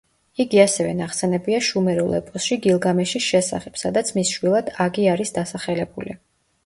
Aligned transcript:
იგი 0.43 0.59
ასევე 0.61 0.93
ნახსენებია 1.01 1.59
შუმერულ 1.67 2.15
ეპოსში 2.21 2.57
გილგამეშის 2.63 3.27
შესახებ, 3.33 3.77
სადაც 3.85 4.11
მის 4.17 4.33
შვილად 4.39 4.73
აგი 4.87 5.07
არის 5.17 5.37
დასახელებული. 5.41 6.19